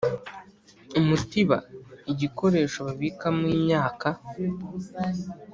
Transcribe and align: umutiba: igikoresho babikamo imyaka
umutiba: 0.99 1.57
igikoresho 2.11 2.79
babikamo 2.87 3.45
imyaka 3.55 4.07